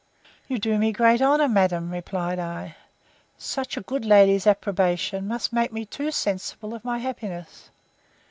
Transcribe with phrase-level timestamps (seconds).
[0.47, 2.75] You do me great honour, madam, replied I.
[3.37, 7.69] Such a good lady's approbation must make me too sensible of my happiness.